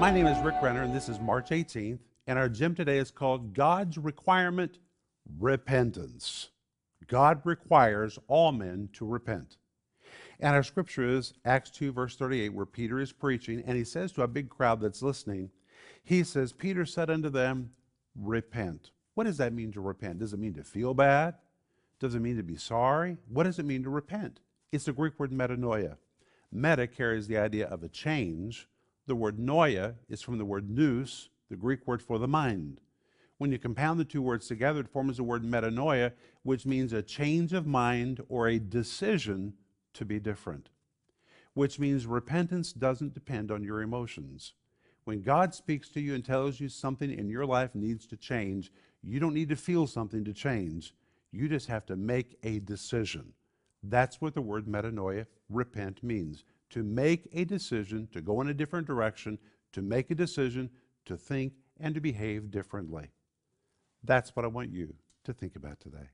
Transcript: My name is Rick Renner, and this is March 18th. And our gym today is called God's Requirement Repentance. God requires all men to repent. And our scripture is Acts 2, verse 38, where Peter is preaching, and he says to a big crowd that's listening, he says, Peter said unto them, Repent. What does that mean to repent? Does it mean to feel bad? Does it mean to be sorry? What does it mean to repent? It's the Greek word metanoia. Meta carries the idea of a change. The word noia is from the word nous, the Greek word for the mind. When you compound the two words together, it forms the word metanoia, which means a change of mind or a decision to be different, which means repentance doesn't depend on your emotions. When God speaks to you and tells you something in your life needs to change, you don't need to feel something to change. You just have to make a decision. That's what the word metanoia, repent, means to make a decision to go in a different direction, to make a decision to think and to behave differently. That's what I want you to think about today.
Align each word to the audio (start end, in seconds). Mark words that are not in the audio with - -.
My 0.00 0.10
name 0.10 0.26
is 0.26 0.42
Rick 0.42 0.56
Renner, 0.60 0.82
and 0.82 0.92
this 0.92 1.08
is 1.08 1.20
March 1.20 1.50
18th. 1.50 2.00
And 2.26 2.36
our 2.36 2.48
gym 2.48 2.74
today 2.74 2.98
is 2.98 3.12
called 3.12 3.54
God's 3.54 3.96
Requirement 3.96 4.78
Repentance. 5.38 6.50
God 7.06 7.40
requires 7.44 8.18
all 8.26 8.50
men 8.50 8.88
to 8.94 9.06
repent. 9.06 9.56
And 10.40 10.56
our 10.56 10.64
scripture 10.64 11.08
is 11.08 11.34
Acts 11.44 11.70
2, 11.70 11.92
verse 11.92 12.16
38, 12.16 12.48
where 12.50 12.66
Peter 12.66 12.98
is 12.98 13.12
preaching, 13.12 13.62
and 13.64 13.76
he 13.76 13.84
says 13.84 14.10
to 14.12 14.22
a 14.22 14.28
big 14.28 14.48
crowd 14.48 14.80
that's 14.80 15.00
listening, 15.00 15.50
he 16.02 16.24
says, 16.24 16.52
Peter 16.52 16.84
said 16.84 17.08
unto 17.08 17.30
them, 17.30 17.70
Repent. 18.16 18.90
What 19.14 19.24
does 19.24 19.36
that 19.38 19.52
mean 19.52 19.70
to 19.72 19.80
repent? 19.80 20.18
Does 20.18 20.32
it 20.32 20.40
mean 20.40 20.54
to 20.54 20.64
feel 20.64 20.92
bad? 20.92 21.36
Does 22.00 22.16
it 22.16 22.20
mean 22.20 22.36
to 22.36 22.42
be 22.42 22.56
sorry? 22.56 23.16
What 23.28 23.44
does 23.44 23.60
it 23.60 23.64
mean 23.64 23.84
to 23.84 23.90
repent? 23.90 24.40
It's 24.72 24.84
the 24.84 24.92
Greek 24.92 25.18
word 25.20 25.30
metanoia. 25.30 25.98
Meta 26.50 26.88
carries 26.88 27.28
the 27.28 27.38
idea 27.38 27.66
of 27.68 27.84
a 27.84 27.88
change. 27.88 28.68
The 29.06 29.14
word 29.14 29.38
noia 29.38 29.96
is 30.08 30.22
from 30.22 30.38
the 30.38 30.46
word 30.46 30.70
nous, 30.70 31.28
the 31.50 31.56
Greek 31.56 31.86
word 31.86 32.02
for 32.02 32.18
the 32.18 32.28
mind. 32.28 32.80
When 33.36 33.52
you 33.52 33.58
compound 33.58 34.00
the 34.00 34.04
two 34.04 34.22
words 34.22 34.46
together, 34.46 34.80
it 34.80 34.88
forms 34.88 35.18
the 35.18 35.24
word 35.24 35.44
metanoia, 35.44 36.12
which 36.42 36.64
means 36.64 36.92
a 36.92 37.02
change 37.02 37.52
of 37.52 37.66
mind 37.66 38.22
or 38.28 38.48
a 38.48 38.58
decision 38.58 39.54
to 39.92 40.06
be 40.06 40.18
different, 40.18 40.70
which 41.52 41.78
means 41.78 42.06
repentance 42.06 42.72
doesn't 42.72 43.12
depend 43.12 43.50
on 43.50 43.62
your 43.62 43.82
emotions. 43.82 44.54
When 45.04 45.20
God 45.20 45.54
speaks 45.54 45.90
to 45.90 46.00
you 46.00 46.14
and 46.14 46.24
tells 46.24 46.58
you 46.58 46.70
something 46.70 47.10
in 47.10 47.28
your 47.28 47.44
life 47.44 47.74
needs 47.74 48.06
to 48.06 48.16
change, 48.16 48.72
you 49.02 49.20
don't 49.20 49.34
need 49.34 49.50
to 49.50 49.56
feel 49.56 49.86
something 49.86 50.24
to 50.24 50.32
change. 50.32 50.94
You 51.30 51.46
just 51.48 51.66
have 51.66 51.84
to 51.86 51.96
make 51.96 52.38
a 52.42 52.60
decision. 52.60 53.34
That's 53.82 54.20
what 54.20 54.32
the 54.32 54.40
word 54.40 54.64
metanoia, 54.66 55.26
repent, 55.50 56.02
means 56.02 56.44
to 56.74 56.82
make 56.82 57.28
a 57.32 57.44
decision 57.44 58.08
to 58.12 58.20
go 58.20 58.40
in 58.40 58.48
a 58.48 58.54
different 58.54 58.84
direction, 58.84 59.38
to 59.72 59.80
make 59.80 60.10
a 60.10 60.14
decision 60.14 60.68
to 61.04 61.16
think 61.16 61.52
and 61.78 61.94
to 61.94 62.00
behave 62.00 62.50
differently. 62.50 63.12
That's 64.02 64.34
what 64.34 64.44
I 64.44 64.48
want 64.48 64.72
you 64.72 64.92
to 65.22 65.32
think 65.32 65.54
about 65.54 65.78
today. 65.78 66.08